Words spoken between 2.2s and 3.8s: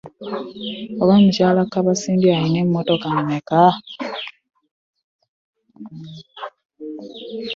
alina emmotoka meka?